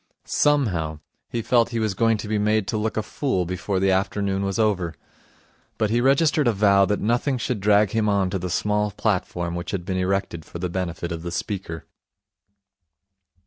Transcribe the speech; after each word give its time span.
Somehow, 0.25 0.97
he 1.29 1.43
felt 1.43 1.69
he 1.69 1.77
was 1.77 1.93
going 1.93 2.17
to 2.17 2.27
be 2.27 2.39
made 2.39 2.67
to 2.69 2.75
look 2.79 2.97
a 2.97 3.03
fool 3.03 3.45
before 3.45 3.79
the 3.79 3.91
afternoon 3.91 4.41
was 4.43 4.57
over. 4.57 4.95
But 5.77 5.91
he 5.91 6.01
registered 6.01 6.47
a 6.47 6.51
vow 6.53 6.85
that 6.85 6.99
nothing 6.99 7.37
should 7.37 7.59
drag 7.61 7.91
him 7.91 8.09
on 8.09 8.31
to 8.31 8.39
the 8.39 8.49
small 8.49 8.89
platform 8.89 9.53
which 9.53 9.69
had 9.69 9.85
been 9.85 9.97
erected 9.97 10.43
for 10.43 10.57
the 10.57 10.69
benefit 10.69 11.11
of 11.11 11.21
the 11.21 11.29
speaker. 11.29 11.85